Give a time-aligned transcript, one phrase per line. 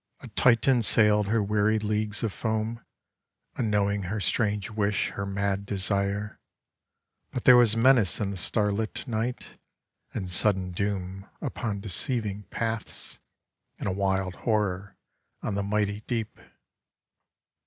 [0.21, 2.83] A Titan sailed her weary leagues of foam,
[3.55, 6.39] Unknowing her strange wish, her mad desire.
[7.29, 9.59] But there was menace in the starlit night.
[10.11, 13.19] And sudden doom upon deceiving paths.
[13.77, 14.97] And a wild horror
[15.43, 16.39] on the mighty deep.